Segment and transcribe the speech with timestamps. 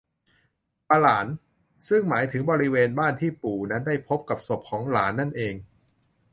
[0.89, 1.25] ปะหลาน
[1.87, 5.55] ซึ่งหมายถึงบริเวณบ้านที่ปู่นั้นได้พบกับศพของหลานนั่นเอง